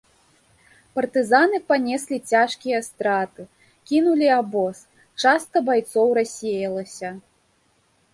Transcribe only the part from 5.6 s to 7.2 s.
байцоў рассеялася.